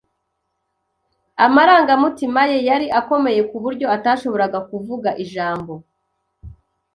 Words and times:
Amarangamutima 1.45 2.41
ye 2.51 2.57
yari 2.69 2.87
akomeye 2.99 3.41
kuburyo 3.51 3.85
atashoboraga 3.95 4.59
kuvuga 4.69 5.09
ijambo. 5.23 5.73